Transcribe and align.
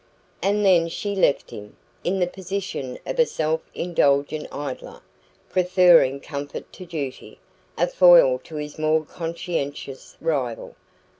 And 0.41 0.65
then 0.65 0.87
she 0.89 1.15
left 1.15 1.51
him, 1.51 1.77
in 2.03 2.17
the 2.19 2.25
position 2.25 2.97
of 3.05 3.19
a 3.19 3.25
self 3.27 3.61
indulgent 3.75 4.47
idler, 4.51 4.99
preferring 5.47 6.19
comfort 6.19 6.73
to 6.73 6.87
duty, 6.87 7.39
a 7.77 7.85
foil 7.85 8.39
to 8.45 8.55
his 8.55 8.79
more 8.79 9.05
conscientious 9.05 10.17
rival. 10.19 10.75